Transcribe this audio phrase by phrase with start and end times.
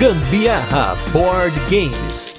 [0.00, 2.34] Gambiarra Board Games.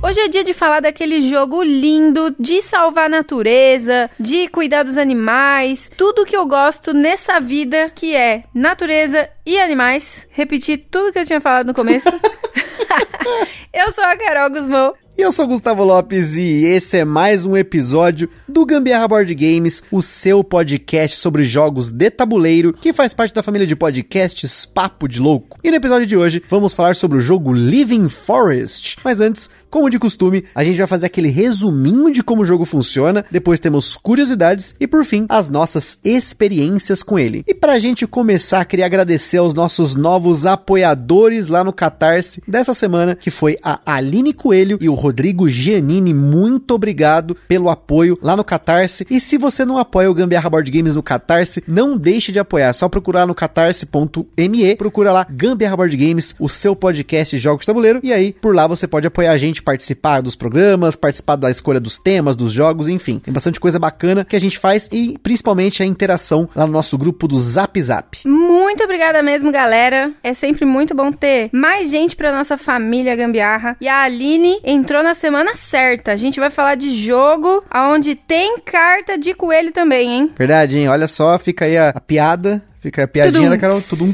[0.00, 4.96] Hoje é dia de falar daquele jogo lindo de salvar a natureza, de cuidar dos
[4.96, 10.28] animais, tudo que eu gosto nessa vida que é natureza e animais.
[10.30, 12.08] Repetir tudo que eu tinha falado no começo.
[13.72, 18.28] eu sou a Carol Guzmão eu sou Gustavo Lopes e esse é mais um episódio
[18.48, 23.42] do Gambiarra Board Games, o seu podcast sobre jogos de tabuleiro, que faz parte da
[23.42, 25.58] família de podcasts Papo de Louco.
[25.62, 28.96] E no episódio de hoje vamos falar sobre o jogo Living Forest.
[29.04, 32.64] Mas antes, como de costume, a gente vai fazer aquele resuminho de como o jogo
[32.64, 37.44] funciona, depois temos curiosidades e por fim, as nossas experiências com ele.
[37.46, 43.14] E pra gente começar, queria agradecer aos nossos novos apoiadores lá no Catarse dessa semana,
[43.14, 48.44] que foi a Aline Coelho e o Rodrigo Giannini, muito obrigado pelo apoio lá no
[48.44, 49.04] Catarse.
[49.10, 52.68] E se você não apoia o Gambiarra Board Games no Catarse, não deixe de apoiar.
[52.68, 57.62] É só procurar no catarse.me, procura lá Gambiarra Board Games, o seu podcast de jogos
[57.62, 57.98] de tabuleiro.
[58.04, 61.80] E aí, por lá você pode apoiar a gente, participar dos programas, participar da escolha
[61.80, 63.18] dos temas, dos jogos, enfim.
[63.18, 66.96] Tem bastante coisa bacana que a gente faz e principalmente a interação lá no nosso
[66.96, 68.18] grupo do Zap Zap.
[68.24, 70.12] Muito obrigada mesmo, galera.
[70.22, 73.76] É sempre muito bom ter mais gente pra nossa família Gambiarra.
[73.80, 76.12] E a Aline entrou entrou na semana certa.
[76.12, 80.32] A gente vai falar de jogo aonde tem carta de coelho também, hein?
[80.36, 80.88] Verdade, hein?
[80.88, 83.80] Olha só, fica aí a, a piada Fica a piadinha da Carol.
[83.80, 84.12] Tudum.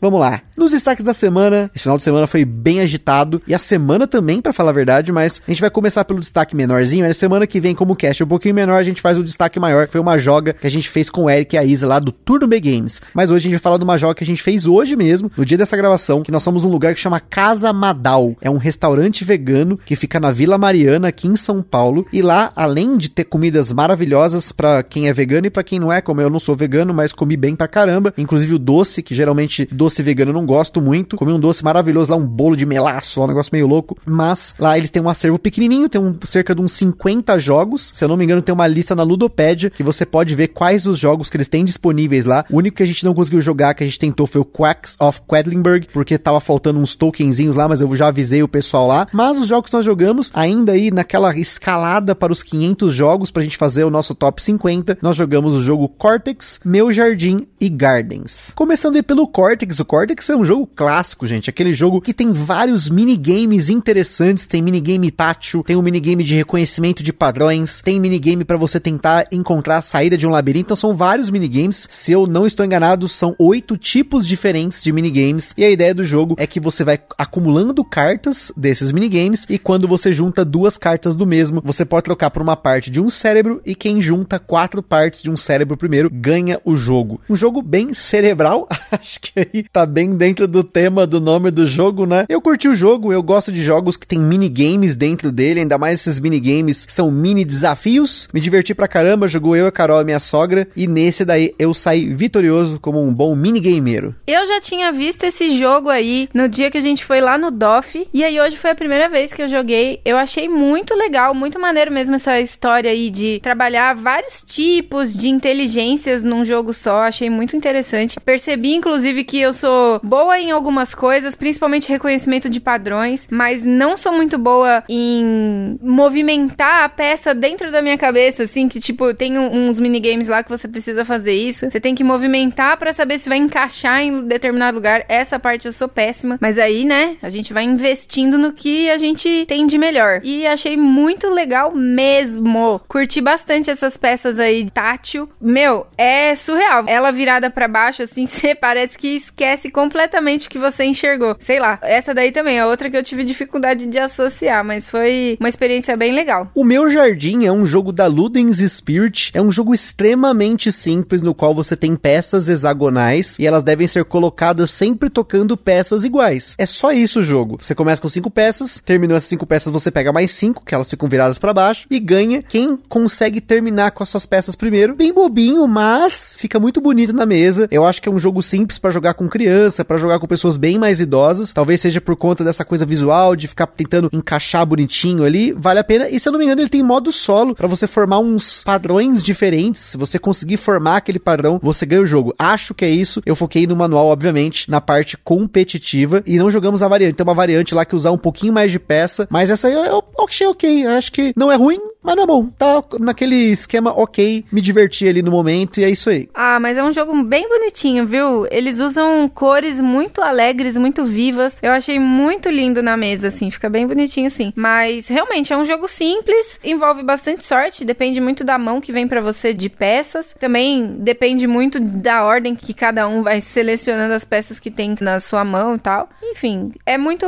[0.00, 0.40] Vamos lá.
[0.56, 3.42] Nos destaques da semana, esse final de semana foi bem agitado.
[3.46, 6.56] E a semana também, para falar a verdade, mas a gente vai começar pelo destaque
[6.56, 7.06] menorzinho.
[7.06, 9.22] Na semana que vem, como o cast é um pouquinho menor, a gente faz o
[9.22, 9.86] destaque maior.
[9.86, 12.10] Foi uma joga que a gente fez com o Eric e a Isa lá do
[12.10, 13.02] Turno B Games.
[13.12, 15.30] Mas hoje a gente vai falar de uma joga que a gente fez hoje mesmo,
[15.36, 18.34] no dia dessa gravação, que nós somos num lugar que chama Casa Madal.
[18.40, 22.06] É um restaurante vegano que fica na Vila Mariana, aqui em São Paulo.
[22.10, 25.92] E lá, além de ter comidas maravilhosas para quem é vegano e para quem não
[25.92, 28.05] é, como eu não sou vegano, mas comi bem pra caramba.
[28.16, 31.16] Inclusive o doce, que geralmente doce vegano eu não gosto muito.
[31.16, 33.96] Comi um doce maravilhoso lá, um bolo de melaço, um negócio meio louco.
[34.04, 37.90] Mas lá eles têm um acervo pequenininho, tem um, cerca de uns 50 jogos.
[37.94, 40.86] Se eu não me engano, tem uma lista na Ludopédia que você pode ver quais
[40.86, 42.44] os jogos que eles têm disponíveis lá.
[42.50, 44.96] O único que a gente não conseguiu jogar, que a gente tentou, foi o Quacks
[45.00, 49.06] of Quedlinburg, porque tava faltando uns tokenzinhos lá, mas eu já avisei o pessoal lá.
[49.12, 53.42] Mas os jogos que nós jogamos, ainda aí naquela escalada para os 500 jogos, pra
[53.42, 58.52] gente fazer o nosso top 50, nós jogamos o jogo Cortex, Meu Jardim e Gardens.
[58.54, 59.78] Começando aí pelo Cortex.
[59.80, 61.48] O Cortex é um jogo clássico, gente.
[61.48, 64.46] Aquele jogo que tem vários minigames interessantes.
[64.46, 69.26] Tem minigame tátil, tem um minigame de reconhecimento de padrões, tem minigame para você tentar
[69.32, 70.66] encontrar a saída de um labirinto.
[70.66, 71.86] Então são vários minigames.
[71.90, 75.54] Se eu não estou enganado, são oito tipos diferentes de minigames.
[75.56, 79.88] E a ideia do jogo é que você vai acumulando cartas desses minigames e quando
[79.88, 83.60] você junta duas cartas do mesmo, você pode trocar por uma parte de um cérebro
[83.64, 87.20] e quem junta quatro partes de um cérebro primeiro ganha o jogo.
[87.28, 91.66] Um jogo bem cerebral, acho que aí tá bem dentro do tema do nome do
[91.66, 92.24] jogo, né?
[92.28, 96.00] Eu curti o jogo, eu gosto de jogos que tem minigames dentro dele, ainda mais
[96.00, 98.28] esses minigames são mini desafios.
[98.32, 101.72] Me diverti pra caramba, jogou eu, a Carol e minha sogra, e nesse daí eu
[101.74, 104.14] saí vitorioso como um bom minigameiro.
[104.26, 107.50] Eu já tinha visto esse jogo aí no dia que a gente foi lá no
[107.50, 110.00] DOF, e aí hoje foi a primeira vez que eu joguei.
[110.04, 115.28] Eu achei muito legal, muito maneiro mesmo essa história aí de trabalhar vários tipos de
[115.28, 117.02] inteligências num jogo só.
[117.02, 117.75] Achei muito interessante.
[118.24, 123.96] Percebi, inclusive, que eu sou boa em algumas coisas, principalmente reconhecimento de padrões, mas não
[123.96, 129.38] sou muito boa em movimentar a peça dentro da minha cabeça, assim, que tipo, tem
[129.38, 131.70] uns minigames lá que você precisa fazer isso.
[131.70, 135.04] Você tem que movimentar para saber se vai encaixar em determinado lugar.
[135.08, 138.98] Essa parte eu sou péssima, mas aí, né, a gente vai investindo no que a
[138.98, 140.20] gente tem de melhor.
[140.22, 142.80] E achei muito legal mesmo.
[142.88, 145.28] Curti bastante essas peças aí tátil.
[145.40, 146.84] Meu, é surreal.
[146.86, 151.36] Ela virada para baixo assim, você parece que esquece completamente o que você enxergou.
[151.38, 151.78] Sei lá.
[151.82, 155.96] Essa daí também é outra que eu tive dificuldade de associar, mas foi uma experiência
[155.96, 156.50] bem legal.
[156.54, 159.30] O Meu Jardim é um jogo da Ludens Spirit.
[159.34, 164.04] É um jogo extremamente simples no qual você tem peças hexagonais e elas devem ser
[164.04, 166.54] colocadas sempre tocando peças iguais.
[166.58, 167.58] É só isso o jogo.
[167.60, 170.90] Você começa com cinco peças, terminou essas cinco peças, você pega mais cinco, que elas
[170.90, 174.94] ficam viradas para baixo, e ganha quem consegue terminar com as suas peças primeiro.
[174.94, 178.78] Bem bobinho, mas fica muito bonito na mesa Eu acho que é um jogo simples
[178.78, 181.52] para jogar com criança, para jogar com pessoas bem mais idosas.
[181.52, 185.52] Talvez seja por conta dessa coisa visual, de ficar tentando encaixar bonitinho ali.
[185.52, 186.08] Vale a pena.
[186.08, 189.22] E se eu não me engano, ele tem modo solo para você formar uns padrões
[189.22, 189.82] diferentes.
[189.82, 192.34] Se você conseguir formar aquele padrão, você ganha o jogo.
[192.38, 193.22] Acho que é isso.
[193.24, 197.16] Eu foquei no manual, obviamente, na parte competitiva e não jogamos a variante.
[197.16, 200.02] Tem uma variante lá que usar um pouquinho mais de peça, mas essa aí eu,
[200.26, 200.86] achei ok.
[200.86, 202.46] Acho que não é ruim, mas não é bom.
[202.56, 206.28] Tá naquele esquema ok, me diverti ali no momento e é isso aí.
[206.32, 208.46] Ah, mas é um jogo bem bonitinho, viu?
[208.50, 211.58] Eles usam cores muito alegres, muito vivas.
[211.60, 213.50] Eu achei muito lindo na mesa, assim.
[213.50, 214.52] Fica bem bonitinho, assim.
[214.54, 219.08] Mas realmente é um jogo simples, envolve bastante sorte, depende muito da mão que vem
[219.08, 220.34] para você de peças.
[220.38, 225.18] Também depende muito da ordem que cada um vai selecionando as peças que tem na
[225.18, 226.08] sua mão e tal.
[226.22, 227.26] Enfim, é muito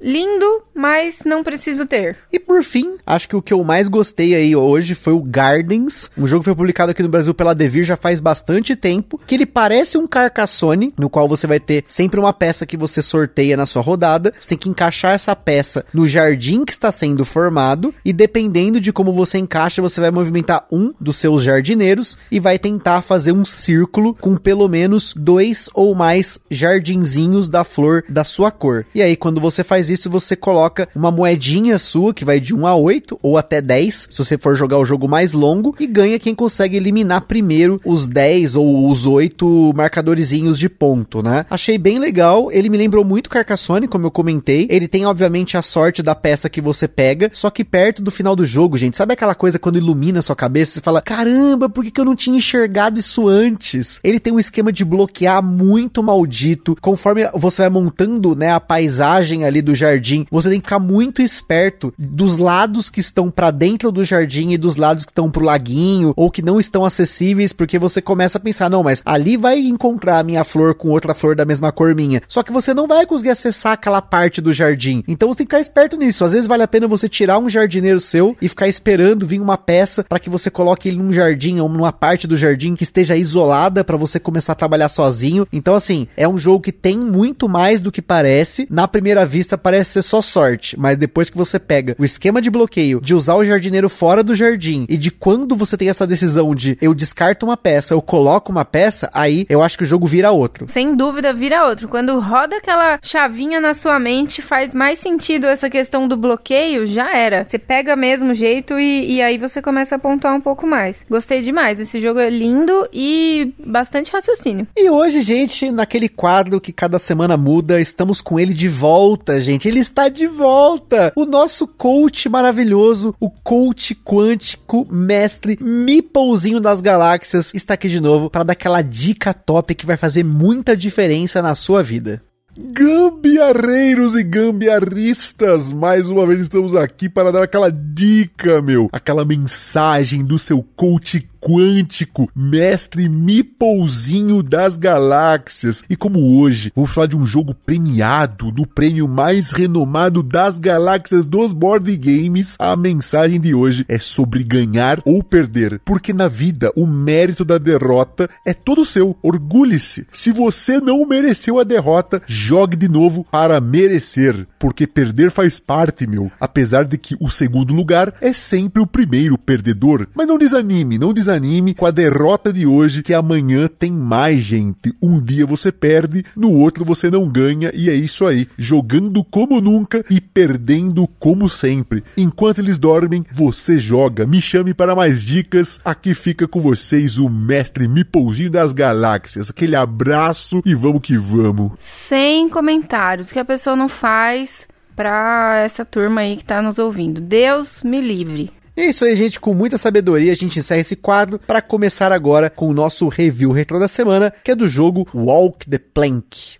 [0.00, 2.16] lindo, mas não preciso ter.
[2.32, 6.10] E por fim, acho que o que eu mais gostei aí hoje foi o Gardens,
[6.16, 9.34] um jogo que foi publicado aqui no Brasil pela Devir já faz bastante tempo, que
[9.34, 13.56] ele parece um Carcassonne, no qual você vai ter sempre uma peça que você sorteia
[13.56, 17.94] na sua rodada, você tem que encaixar essa peça no jardim que está sendo formado,
[18.04, 22.58] e dependendo de como você encaixa, você vai movimentar um dos seus jardineiros e vai
[22.58, 28.50] tentar fazer um círculo com pelo menos dois ou mais jardinzinhos da flor da sua
[28.50, 28.86] cor.
[28.94, 32.66] E aí, quando você faz isso, você coloca uma moedinha sua, que vai de 1
[32.66, 36.18] a 8 ou até 10, se você for jogar o jogo mais longo, e ganha
[36.18, 41.46] quem consegue eliminar primeiro os 10 ou os 8 marcadorzinhos de ponto, né?
[41.48, 44.66] Achei bem legal, ele me lembrou muito Carcassonne, como eu comentei.
[44.70, 48.34] Ele tem, obviamente, a sorte da peça que você pega, só que perto do final
[48.34, 51.84] do jogo, gente, sabe aquela coisa quando ilumina a sua cabeça, você fala, caramba, por
[51.84, 54.00] que, que eu não tinha enxergado isso antes?
[54.02, 59.44] Ele tem um esquema de bloquear muito maldito, conforme você vai montando, né, a paisagem
[59.44, 63.67] ali do jardim, você tem que ficar muito esperto dos lados que estão para dentro
[63.76, 67.78] do jardim e dos lados que estão pro laguinho ou que não estão acessíveis, porque
[67.78, 71.36] você começa a pensar, não, mas ali vai encontrar a minha flor com outra flor
[71.36, 72.22] da mesma cor minha.
[72.28, 75.02] Só que você não vai conseguir acessar aquela parte do jardim.
[75.06, 76.24] Então você tem que ficar esperto nisso.
[76.24, 79.58] Às vezes vale a pena você tirar um jardineiro seu e ficar esperando vir uma
[79.58, 83.16] peça para que você coloque ele num jardim ou numa parte do jardim que esteja
[83.16, 85.46] isolada para você começar a trabalhar sozinho.
[85.52, 88.66] Então assim, é um jogo que tem muito mais do que parece.
[88.70, 92.50] Na primeira vista parece ser só sorte, mas depois que você pega o esquema de
[92.50, 96.54] bloqueio de usar o jardineiro fora do jardim e de quando você tem essa decisão
[96.54, 100.06] de eu descarto uma peça, eu coloco uma peça, aí eu acho que o jogo
[100.06, 100.66] vira outro.
[100.68, 101.88] Sem dúvida vira outro.
[101.88, 107.16] Quando roda aquela chavinha na sua mente, faz mais sentido essa questão do bloqueio, já
[107.16, 107.44] era.
[107.44, 111.04] Você pega mesmo jeito e, e aí você começa a pontuar um pouco mais.
[111.08, 111.80] Gostei demais.
[111.80, 114.66] Esse jogo é lindo e bastante raciocínio.
[114.76, 119.68] E hoje, gente, naquele quadro que cada semana muda, estamos com ele de volta, gente.
[119.68, 121.12] Ele está de volta!
[121.16, 128.30] O nosso coach maravilhoso, o coach quântico mestre Mipouzinho das galáxias, está aqui de novo
[128.30, 132.22] para dar aquela dica top que vai fazer muita diferença na sua vida.
[132.60, 140.24] Gambiarreiros e gambiarristas, mais uma vez estamos aqui para dar aquela dica, meu, aquela mensagem
[140.24, 145.82] do seu coach quântico, mestre Mipouzinho das galáxias.
[145.88, 151.24] E como hoje vou falar de um jogo premiado no prêmio mais renomado das galáxias
[151.24, 156.72] dos board games, a mensagem de hoje é sobre ganhar ou perder, porque na vida
[156.76, 159.16] o mérito da derrota é todo seu.
[159.22, 160.06] Orgulhe-se.
[160.12, 166.06] Se você não mereceu a derrota, jogue de novo para merecer, porque perder faz parte,
[166.06, 166.30] meu.
[166.40, 170.08] Apesar de que o segundo lugar é sempre o primeiro perdedor.
[170.14, 174.40] Mas não desanime, não desanime desanime com a derrota de hoje, que amanhã tem mais
[174.40, 174.94] gente.
[175.02, 178.48] Um dia você perde, no outro você não ganha, e é isso aí.
[178.56, 182.02] Jogando como nunca e perdendo como sempre.
[182.16, 184.26] Enquanto eles dormem, você joga.
[184.26, 185.80] Me chame para mais dicas.
[185.84, 189.50] Aqui fica com vocês o mestre Mipouzinho das Galáxias.
[189.50, 191.72] Aquele abraço e vamos que vamos.
[191.80, 194.66] Sem comentários, que a pessoa não faz
[194.96, 197.20] pra essa turma aí que tá nos ouvindo.
[197.20, 198.57] Deus me livre.
[198.78, 199.40] E é isso aí, gente.
[199.40, 203.50] Com muita sabedoria, a gente encerra esse quadro para começar agora com o nosso review
[203.50, 206.57] retro da semana, que é do jogo Walk the Plank.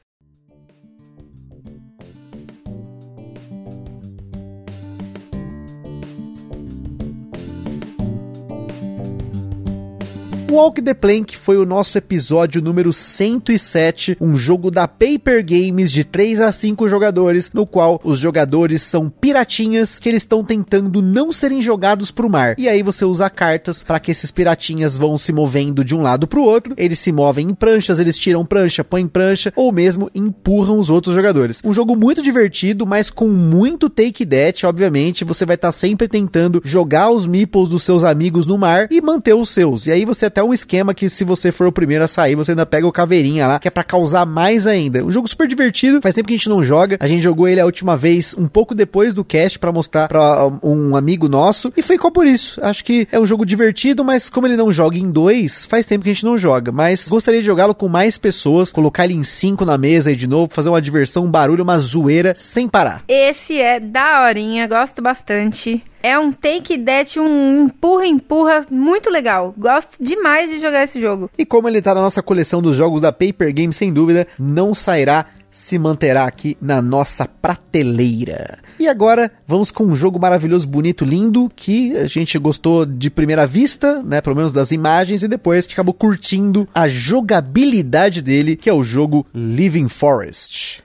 [10.51, 16.05] Walk the Plank foi o nosso episódio número 107, um jogo da Paper Games de
[16.05, 21.31] 3 a 5 jogadores, no qual os jogadores são piratinhas que eles estão tentando não
[21.33, 22.55] serem jogados pro mar.
[22.57, 26.27] E aí você usa cartas para que esses piratinhas vão se movendo de um lado
[26.27, 26.73] pro outro.
[26.79, 31.15] Eles se movem em pranchas, eles tiram prancha, põem prancha ou mesmo empurram os outros
[31.15, 31.61] jogadores.
[31.63, 36.09] Um jogo muito divertido, mas com muito take that, obviamente, você vai estar tá sempre
[36.09, 39.87] tentando jogar os meeples dos seus amigos no mar e manter os seus.
[39.87, 42.37] E aí você até até um esquema que se você for o primeiro a sair,
[42.37, 45.05] você ainda pega o caveirinha lá, que é para causar mais ainda.
[45.05, 46.97] Um jogo super divertido, faz tempo que a gente não joga.
[47.01, 50.47] A gente jogou ele a última vez um pouco depois do cast para mostrar para
[50.63, 52.61] um amigo nosso e ficou por isso.
[52.63, 56.05] Acho que é um jogo divertido, mas como ele não joga em dois, faz tempo
[56.05, 56.71] que a gente não joga.
[56.71, 60.29] Mas gostaria de jogá-lo com mais pessoas, colocar ele em cinco na mesa aí de
[60.29, 63.03] novo, fazer uma diversão, um barulho, uma zoeira sem parar.
[63.09, 65.83] Esse é daorinha, gosto bastante.
[66.03, 69.55] É um take that, um empurra-empurra muito legal.
[69.57, 71.31] Gosto demais de jogar esse jogo.
[71.37, 74.75] E como ele tá na nossa coleção dos jogos da Paper Game, sem dúvida, não
[74.75, 78.59] sairá se manterá aqui na nossa prateleira.
[78.79, 83.47] E agora vamos com um jogo maravilhoso, bonito, lindo, que a gente gostou de primeira
[83.47, 88.73] vista, né, pelo menos das imagens, e depois acabou curtindo a jogabilidade dele, que é
[88.73, 90.83] o jogo Living Forest.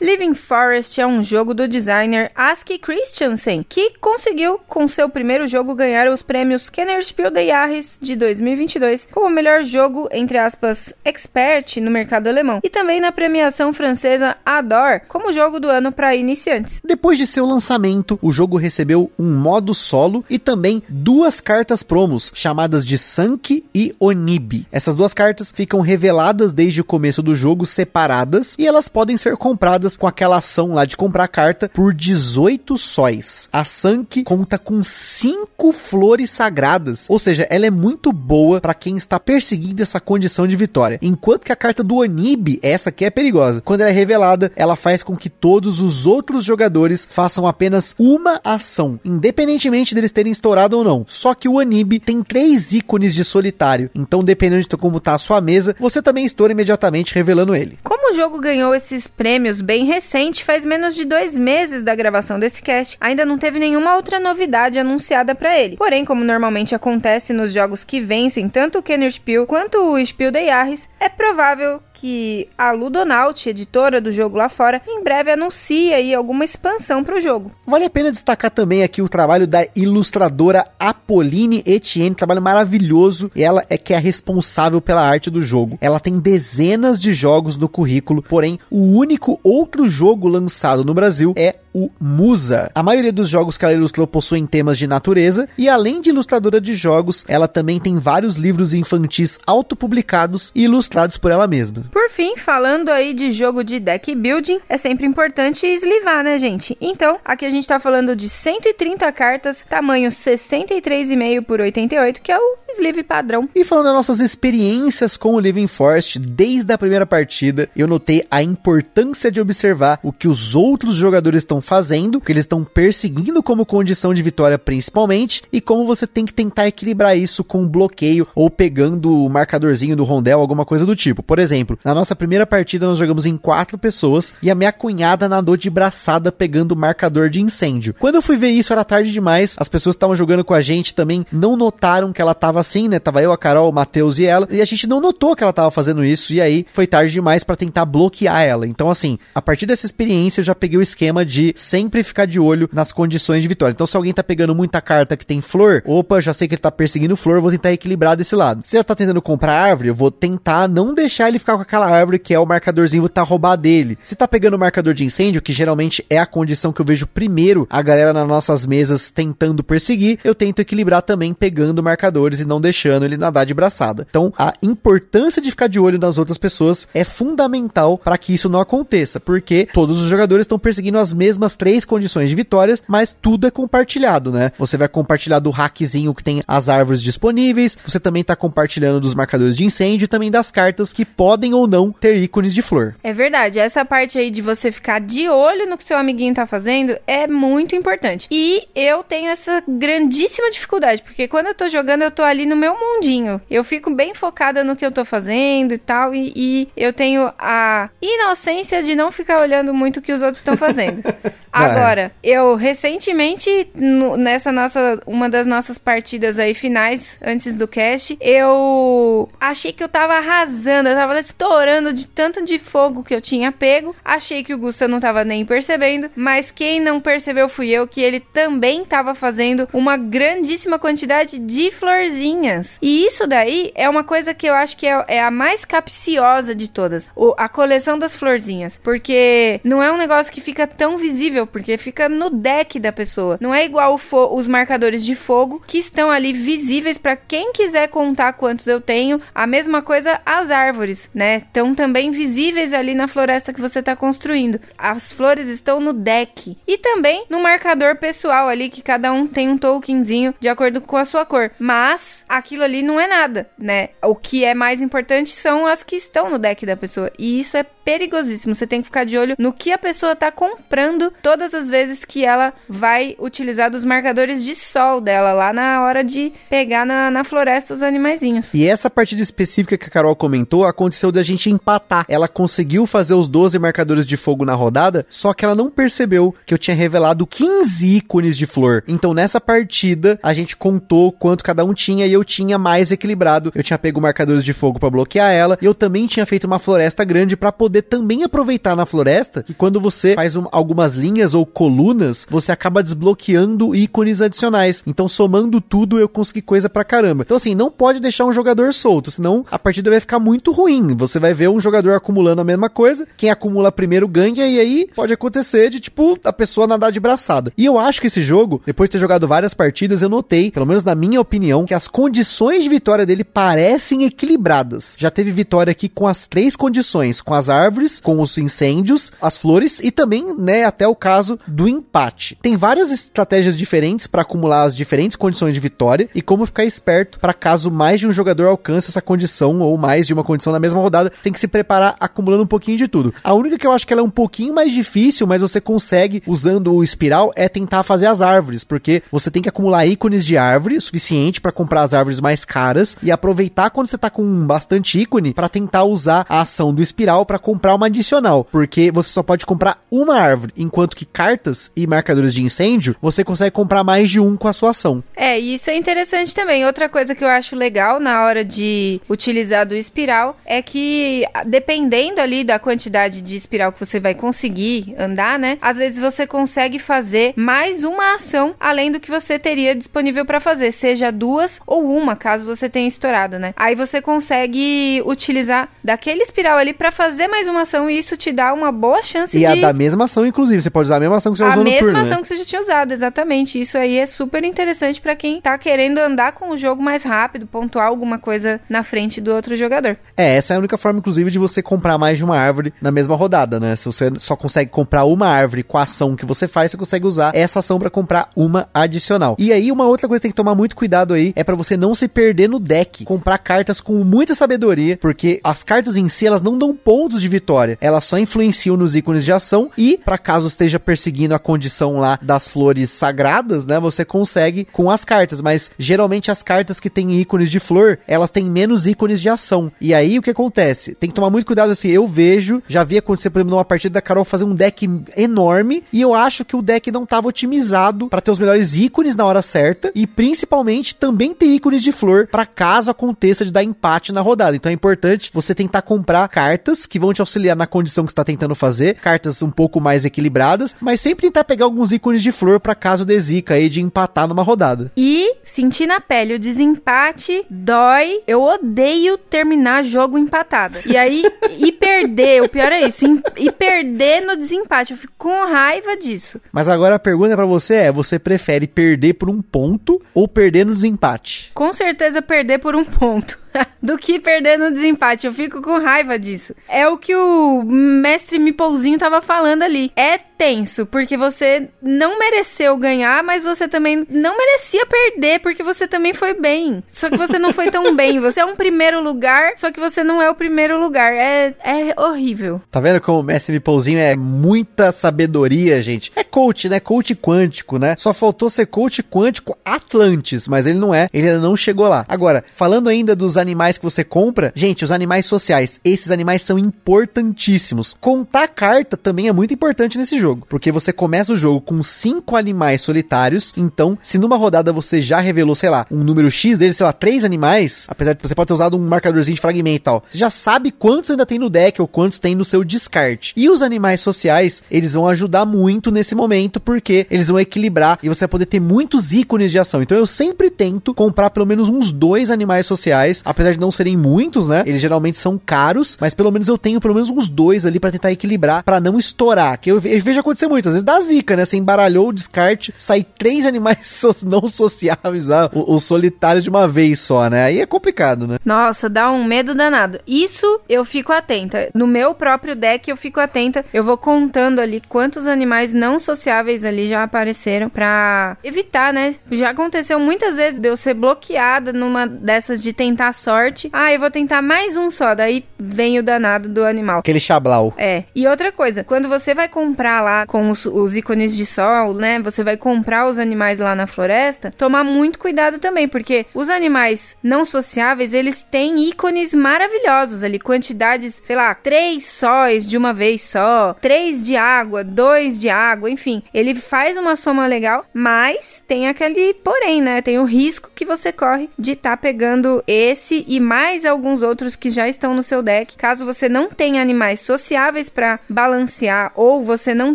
[0.00, 5.72] Living Forest é um jogo do designer Aski Christiansen, que conseguiu, com seu primeiro jogo,
[5.72, 11.92] ganhar os prêmios Kennerspiel des Jahres de 2022 como melhor jogo, entre aspas, expert no
[11.92, 16.80] mercado alemão, e também na premiação francesa Ador como jogo do ano para iniciantes.
[16.84, 22.32] Depois de seu lançamento, o jogo recebeu um modo solo e também duas cartas promos,
[22.34, 24.66] chamadas de Sanki e Onibi.
[24.72, 29.36] Essas duas cartas ficam reveladas desde o começo do jogo separadas e elas podem ser
[29.36, 33.48] compradas com aquela ação lá de comprar carta por 18 sóis.
[33.52, 38.96] A Sanki conta com 5 flores sagradas, ou seja, ela é muito boa para quem
[38.96, 40.98] está perseguindo essa condição de vitória.
[41.02, 43.60] Enquanto que a carta do Onibi, essa aqui é perigosa.
[43.60, 48.40] Quando ela é revelada, ela faz com que todos os outros jogadores façam apenas uma
[48.44, 51.04] ação, independentemente deles terem estourado ou não.
[51.08, 55.18] Só que o Onibi tem três ícones de solitário, então dependendo de como tá a
[55.18, 57.78] sua mesa, você também estoura imediatamente revelando ele.
[57.82, 62.38] Como o jogo ganhou esses prêmios bem recente, faz menos de dois meses da gravação
[62.38, 65.76] desse cast, ainda não teve nenhuma outra novidade anunciada para ele.
[65.76, 70.30] Porém, como normalmente acontece nos jogos que vencem tanto o Kenner Spiel quanto o Spiel
[70.30, 75.94] de Jahres, é provável que a Ludonaut, editora do jogo lá fora, em breve anuncie
[75.94, 77.52] aí alguma expansão para o jogo.
[77.66, 83.30] Vale a pena destacar também aqui o trabalho da ilustradora Apolline Etienne, trabalho maravilhoso.
[83.34, 85.78] Ela é que é responsável pela arte do jogo.
[85.80, 91.32] Ela tem dezenas de jogos no currículo, porém o único outro jogo lançado no Brasil
[91.36, 92.70] é o Musa.
[92.74, 96.60] A maioria dos jogos que ela ilustrou possuem temas de natureza e além de ilustradora
[96.60, 101.83] de jogos, ela também tem vários livros infantis autopublicados e ilustrados por ela mesma.
[101.90, 106.76] Por fim, falando aí de jogo de deck building, é sempre importante eslivar, né, gente?
[106.80, 112.38] Então, aqui a gente tá falando de 130 cartas, tamanho 63,5 por 88, que é
[112.38, 113.48] o sleeve padrão.
[113.54, 118.26] E falando das nossas experiências com o Living Forest, desde a primeira partida, eu notei
[118.30, 122.64] a importância de observar o que os outros jogadores estão fazendo, o que eles estão
[122.64, 127.62] perseguindo como condição de vitória principalmente, e como você tem que tentar equilibrar isso com
[127.62, 131.22] um bloqueio ou pegando o marcadorzinho do rondel, alguma coisa do tipo.
[131.22, 135.28] Por exemplo, na nossa primeira partida nós jogamos em quatro pessoas e a minha cunhada
[135.28, 137.94] nadou de braçada pegando o marcador de incêndio.
[137.98, 140.60] Quando eu fui ver isso era tarde demais, as pessoas que estavam jogando com a
[140.60, 142.98] gente também não notaram que ela tava assim, né?
[142.98, 145.52] Tava eu, a Carol, o Matheus e ela, e a gente não notou que ela
[145.52, 148.66] tava fazendo isso, e aí foi tarde demais para tentar bloquear ela.
[148.66, 152.38] Então, assim, a partir dessa experiência eu já peguei o esquema de sempre ficar de
[152.38, 153.72] olho nas condições de vitória.
[153.72, 156.60] Então, se alguém tá pegando muita carta que tem flor, opa, já sei que ele
[156.60, 158.62] tá perseguindo flor, vou tentar equilibrar desse lado.
[158.64, 161.88] Se ele tá tentando comprar árvore, eu vou tentar não deixar ele ficar com aquela
[161.88, 163.98] árvore que é o marcadorzinho, tentar roubar dele.
[164.04, 167.06] Se tá pegando o marcador de incêndio, que geralmente é a condição que eu vejo
[167.06, 172.44] primeiro a galera nas nossas mesas tentando perseguir, eu tento equilibrar também pegando marcadores e
[172.44, 174.06] não deixando ele nadar de braçada.
[174.08, 178.48] Então, a importância de ficar de olho nas outras pessoas é fundamental para que isso
[178.48, 183.16] não aconteça, porque todos os jogadores estão perseguindo as mesmas três condições de vitórias, mas
[183.20, 184.52] tudo é compartilhado, né?
[184.58, 189.14] Você vai compartilhar do hackzinho que tem as árvores disponíveis, você também está compartilhando dos
[189.14, 192.96] marcadores de incêndio e também das cartas que podem ou não ter ícones de flor.
[193.02, 196.46] É verdade, essa parte aí de você ficar de olho no que seu amiguinho tá
[196.46, 198.26] fazendo é muito importante.
[198.30, 202.56] E eu tenho essa grandíssima dificuldade, porque quando eu tô jogando, eu tô ali no
[202.56, 203.40] meu mundinho.
[203.50, 207.32] Eu fico bem focada no que eu tô fazendo e tal, e, e eu tenho
[207.38, 211.02] a inocência de não ficar olhando muito o que os outros estão fazendo.
[211.52, 218.16] Agora, eu recentemente, no, nessa nossa, uma das nossas partidas aí finais, antes do cast,
[218.20, 221.14] eu achei que eu tava arrasando, eu tava
[221.44, 223.94] estourando de tanto de fogo que eu tinha pego.
[224.02, 228.00] Achei que o Gusta não tava nem percebendo, mas quem não percebeu fui eu, que
[228.00, 232.78] ele também tava fazendo uma grandíssima quantidade de florzinhas.
[232.80, 236.54] E isso daí é uma coisa que eu acho que é, é a mais capciosa
[236.54, 240.96] de todas, o, a coleção das florzinhas, porque não é um negócio que fica tão
[240.96, 243.36] visível, porque fica no deck da pessoa.
[243.38, 244.00] Não é igual
[244.32, 249.20] os marcadores de fogo que estão ali visíveis para quem quiser contar quantos eu tenho.
[249.34, 251.33] A mesma coisa as árvores, né?
[251.36, 254.60] Estão também visíveis ali na floresta que você está construindo.
[254.76, 259.48] As flores estão no deck e também no marcador pessoal ali que cada um tem
[259.48, 261.50] um tokenzinho de acordo com a sua cor.
[261.58, 263.90] Mas aquilo ali não é nada, né?
[264.02, 267.10] O que é mais importante são as que estão no deck da pessoa.
[267.18, 268.54] E isso é perigosíssimo.
[268.54, 272.04] Você tem que ficar de olho no que a pessoa está comprando todas as vezes
[272.04, 277.10] que ela vai utilizar dos marcadores de sol dela lá na hora de pegar na,
[277.10, 278.52] na floresta os animaizinhos.
[278.54, 282.06] E essa partida específica que a Carol comentou aconteceu da gente empatar.
[282.08, 286.34] Ela conseguiu fazer os 12 marcadores de fogo na rodada, só que ela não percebeu
[286.46, 288.82] que eu tinha revelado 15 ícones de flor.
[288.88, 293.52] Então nessa partida a gente contou quanto cada um tinha e eu tinha mais equilibrado.
[293.54, 296.58] Eu tinha pego marcadores de fogo para bloquear ela e eu também tinha feito uma
[296.58, 300.94] floresta grande para poder poder também aproveitar na floresta que quando você faz um, algumas
[300.94, 304.82] linhas ou colunas, você acaba desbloqueando ícones adicionais.
[304.86, 307.24] Então, somando tudo, eu consegui coisa pra caramba.
[307.24, 310.94] Então, assim, não pode deixar um jogador solto, senão a partida vai ficar muito ruim.
[310.96, 314.88] Você vai ver um jogador acumulando a mesma coisa, quem acumula primeiro ganha, e aí
[314.94, 317.52] pode acontecer de, tipo, a pessoa nadar de braçada.
[317.56, 320.66] E eu acho que esse jogo, depois de ter jogado várias partidas, eu notei, pelo
[320.66, 324.96] menos na minha opinião, que as condições de vitória dele parecem equilibradas.
[324.98, 329.36] Já teve vitória aqui com as três condições, com as árvores, com os incêndios, as
[329.36, 332.38] flores e também, né, até o caso do empate.
[332.42, 337.18] Tem várias estratégias diferentes para acumular as diferentes condições de vitória e como ficar esperto
[337.18, 340.60] para caso mais de um jogador alcance essa condição ou mais de uma condição na
[340.60, 343.14] mesma rodada, tem que se preparar acumulando um pouquinho de tudo.
[343.22, 346.22] A única que eu acho que ela é um pouquinho mais difícil, mas você consegue
[346.26, 350.36] usando o espiral é tentar fazer as árvores, porque você tem que acumular ícones de
[350.36, 354.98] árvore suficiente para comprar as árvores mais caras e aproveitar quando você tá com bastante
[354.98, 357.38] ícone para tentar usar a ação do espiral para
[357.74, 362.42] uma adicional, porque você só pode comprar uma árvore, enquanto que cartas e marcadores de
[362.42, 365.02] incêndio você consegue comprar mais de um com a sua ação.
[365.16, 366.64] É, isso é interessante também.
[366.66, 372.20] Outra coisa que eu acho legal na hora de utilizar do espiral é que dependendo
[372.20, 375.58] ali da quantidade de espiral que você vai conseguir andar, né?
[375.60, 380.40] Às vezes você consegue fazer mais uma ação além do que você teria disponível para
[380.40, 383.54] fazer, seja duas ou uma, caso você tenha estourado, né?
[383.56, 388.32] Aí você consegue utilizar daquele espiral ali para fazer mais uma ação e isso te
[388.32, 390.62] dá uma boa chance e de a da mesma ação, inclusive.
[390.62, 391.98] Você pode usar a mesma ação que você a usou no mesma turno.
[392.00, 392.22] ação né?
[392.22, 393.60] que você já tinha usado, exatamente.
[393.60, 397.46] Isso aí é super interessante pra quem tá querendo andar com o jogo mais rápido,
[397.46, 399.96] pontuar alguma coisa na frente do outro jogador.
[400.16, 402.90] É, essa é a única forma, inclusive, de você comprar mais de uma árvore na
[402.90, 403.76] mesma rodada, né?
[403.76, 407.06] Se você só consegue comprar uma árvore com a ação que você faz, você consegue
[407.06, 409.36] usar essa ação pra comprar uma adicional.
[409.38, 411.76] E aí, uma outra coisa que tem que tomar muito cuidado aí é pra você
[411.76, 413.04] não se perder no deck.
[413.04, 417.28] Comprar cartas com muita sabedoria, porque as cartas em si, elas não dão pontos de
[417.34, 417.76] vitória.
[417.80, 422.16] Elas só influenciam nos ícones de ação e, pra caso esteja perseguindo a condição lá
[422.22, 423.80] das flores sagradas, né?
[423.80, 428.30] Você consegue com as cartas, mas geralmente as cartas que têm ícones de flor, elas
[428.30, 429.72] têm menos ícones de ação.
[429.80, 430.94] E aí o que acontece?
[430.94, 431.88] Tem que tomar muito cuidado assim.
[431.88, 435.82] Eu vejo, já vi acontecer, por exemplo, numa partida da Carol fazer um deck enorme
[435.92, 439.24] e eu acho que o deck não estava otimizado para ter os melhores ícones na
[439.24, 444.12] hora certa e principalmente também ter ícones de flor para caso aconteça de dar empate
[444.12, 444.56] na rodada.
[444.56, 448.24] Então é importante você tentar comprar cartas que vão te auxiliar na condição que está
[448.24, 452.60] tentando fazer, cartas um pouco mais equilibradas, mas sempre tentar pegar alguns ícones de flor
[452.60, 454.92] para caso dê zica aí de empatar numa rodada.
[454.96, 458.22] E sentir na pele o desempate dói.
[458.26, 460.78] Eu odeio terminar jogo empatado.
[460.86, 461.24] E aí,
[461.58, 463.04] e perder, o pior é isso,
[463.36, 464.92] e perder no desempate.
[464.92, 466.40] Eu fico com raiva disso.
[466.52, 470.64] Mas agora a pergunta pra você é: você prefere perder por um ponto ou perder
[470.66, 471.50] no desempate?
[471.54, 473.43] Com certeza perder por um ponto.
[473.82, 475.26] Do que perder no desempate.
[475.26, 476.54] Eu fico com raiva disso.
[476.68, 479.92] É o que o mestre Mipouzinho tava falando ali.
[479.94, 485.86] É tenso, porque você não mereceu ganhar, mas você também não merecia perder, porque você
[485.86, 486.82] também foi bem.
[486.88, 488.20] Só que você não foi tão bem.
[488.20, 491.12] Você é um primeiro lugar, só que você não é o primeiro lugar.
[491.12, 492.60] É, é horrível.
[492.70, 496.12] Tá vendo como o Messi Mipouzinho é muita sabedoria, gente?
[496.16, 496.80] É coach, né?
[496.80, 497.94] Coach quântico, né?
[497.96, 502.04] Só faltou ser coach quântico Atlantis, mas ele não é, ele ainda não chegou lá.
[502.08, 506.58] Agora, falando ainda dos animais que você compra, gente, os animais sociais, esses animais são
[506.58, 507.94] importantíssimos.
[508.00, 512.36] Contar carta também é muito importante nesse jogo, porque você começa o jogo com cinco
[512.36, 516.76] animais solitários, então, se numa rodada você já revelou, sei lá, um número X deles,
[516.76, 519.80] sei lá, três animais, apesar de você pode ter usado um marcadorzinho de fragmento e
[519.80, 523.34] tal, você já sabe quantos ainda tem no deck ou quantos tem no seu descarte.
[523.36, 528.08] E os animais sociais, eles vão ajudar muito nesse momento, porque eles vão equilibrar e
[528.08, 529.82] você vai poder ter muitos ícones de ação.
[529.82, 533.96] Então eu sempre tento comprar pelo menos uns dois animais sociais, apesar de não serem
[533.96, 534.62] muitos, né?
[534.66, 537.90] Eles geralmente são caros, mas pelo menos eu tenho pelo menos uns dois ali pra
[537.90, 539.58] tentar equilibrar, pra não estourar.
[539.58, 541.44] Que eu, ve- eu vejo acontecer muito, às vezes dá zica, né?
[541.44, 546.50] Você embaralhou o descarte, sai três animais so- não sociáveis lá, o- os solitários de
[546.50, 547.44] uma vez só, né?
[547.44, 548.38] Aí é complicado, né?
[548.44, 549.98] Nossa, dá um medo danado.
[550.06, 551.68] Isso eu fico atenta.
[551.74, 553.64] No meu próprio deck eu fico atenta.
[553.72, 559.14] Eu vou contando ali quantos animais não sociáveis ali já apareceram pra evitar, né?
[559.30, 563.70] Já aconteceu muitas vezes de eu ser bloqueada numa dessas de tentar sorte.
[563.72, 565.14] Ah, eu vou tentar mais um só.
[565.14, 566.98] Daí vem o danado do animal.
[566.98, 567.72] Aquele chablau.
[567.78, 568.04] É.
[568.14, 572.20] E outra coisa, quando você vai comprar lá com os, os ícones de sol, né?
[572.20, 577.16] Você vai comprar os animais lá na floresta, tomar muito cuidado também, porque os animais
[577.22, 583.22] não sociáveis, eles têm ícones maravilhosos ali, quantidades, sei lá, três sóis de uma vez
[583.22, 586.22] só, três de água, dois de água, enfim.
[586.34, 590.02] Ele faz uma soma legal, mas tem aquele porém, né?
[590.02, 594.70] Tem o risco que você corre de estar pegando esse e mais alguns outros que
[594.70, 595.76] já estão no seu deck.
[595.76, 599.94] Caso você não tenha animais sociáveis para balancear ou você não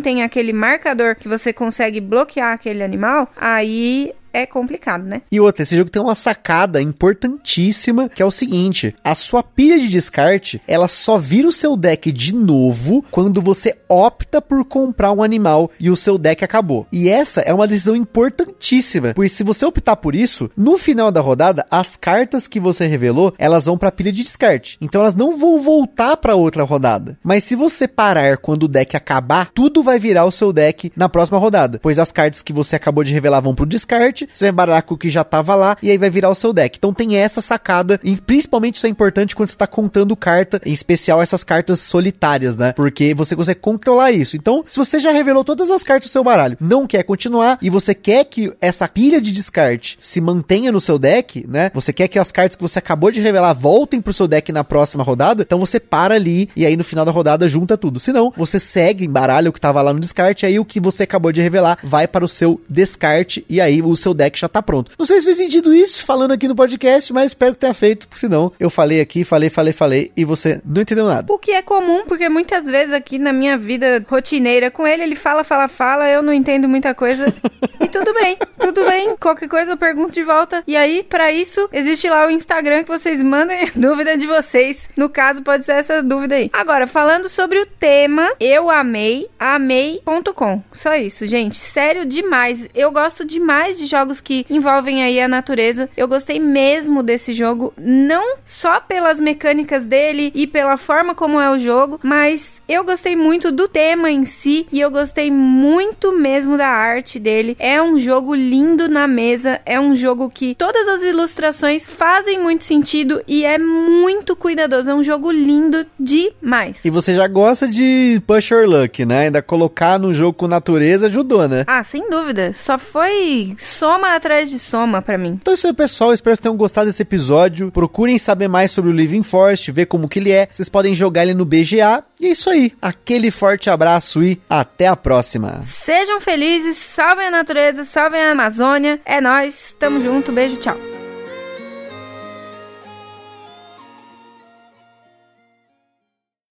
[0.00, 5.22] tenha aquele marcador que você consegue bloquear aquele animal, aí é complicado, né?
[5.30, 9.78] E outra, esse jogo tem uma sacada importantíssima, que é o seguinte: a sua pilha
[9.78, 15.12] de descarte, ela só vira o seu deck de novo quando você opta por comprar
[15.12, 16.86] um animal e o seu deck acabou.
[16.92, 21.20] E essa é uma decisão importantíssima, porque se você optar por isso, no final da
[21.20, 24.78] rodada, as cartas que você revelou, elas vão para pilha de descarte.
[24.80, 27.18] Então elas não vão voltar para outra rodada.
[27.22, 31.08] Mas se você parar quando o deck acabar, tudo vai virar o seu deck na
[31.08, 34.52] próxima rodada, pois as cartas que você acabou de revelar vão pro descarte você vai
[34.52, 36.76] embaralhar com o que já tava lá, e aí vai virar o seu deck.
[36.78, 40.72] Então tem essa sacada, e principalmente isso é importante quando você tá contando carta, em
[40.72, 42.72] especial essas cartas solitárias, né?
[42.72, 44.36] Porque você consegue controlar isso.
[44.36, 47.70] Então, se você já revelou todas as cartas do seu baralho, não quer continuar, e
[47.70, 51.70] você quer que essa pilha de descarte se mantenha no seu deck, né?
[51.74, 54.64] Você quer que as cartas que você acabou de revelar voltem pro seu deck na
[54.64, 58.00] próxima rodada, então você para ali, e aí no final da rodada junta tudo.
[58.00, 61.04] Se não, você segue, embaralha o que tava lá no descarte, aí o que você
[61.04, 64.48] acabou de revelar vai para o seu descarte, e aí o seu seu deck já
[64.48, 64.92] tá pronto.
[64.98, 68.08] Não sei se fez sentido isso falando aqui no podcast, mas espero que tenha feito,
[68.08, 71.32] porque senão eu falei aqui, falei, falei, falei e você não entendeu nada.
[71.32, 75.16] O que é comum, porque muitas vezes aqui na minha vida rotineira com ele, ele
[75.16, 77.32] fala, fala, fala, eu não entendo muita coisa.
[77.80, 79.16] e tudo bem, tudo bem.
[79.18, 80.62] Qualquer coisa eu pergunto de volta.
[80.66, 84.88] E aí, para isso, existe lá o Instagram que vocês mandem dúvida de vocês.
[84.96, 86.50] No caso, pode ser essa dúvida aí.
[86.52, 90.62] Agora, falando sobre o tema, eu amei, amei.com.
[90.72, 91.56] Só isso, gente.
[91.56, 92.68] Sério demais.
[92.74, 95.88] Eu gosto demais de jogos jogos que envolvem aí a natureza.
[95.96, 101.50] Eu gostei mesmo desse jogo, não só pelas mecânicas dele e pela forma como é
[101.50, 106.56] o jogo, mas eu gostei muito do tema em si e eu gostei muito mesmo
[106.56, 107.56] da arte dele.
[107.58, 112.64] É um jogo lindo na mesa, é um jogo que todas as ilustrações fazem muito
[112.64, 114.90] sentido e é muito cuidadoso.
[114.90, 116.82] É um jogo lindo demais.
[116.84, 119.26] E você já gosta de push your luck, né?
[119.26, 121.64] Ainda colocar no jogo com natureza ajudou, né?
[121.66, 122.52] Ah, sem dúvida.
[122.54, 123.54] Só foi
[123.90, 125.38] soma atrás de soma para mim.
[125.40, 126.14] Então é isso aí, pessoal.
[126.14, 127.72] Espero que tenham gostado desse episódio.
[127.72, 130.48] Procurem saber mais sobre o Living Forest, ver como que ele é.
[130.50, 132.04] Vocês podem jogar ele no BGA.
[132.20, 132.72] E é isso aí.
[132.80, 135.60] Aquele forte abraço e até a próxima.
[135.62, 139.00] Sejam felizes, salvem a natureza, salvem a Amazônia.
[139.04, 140.99] É nós, tamo junto, beijo, tchau.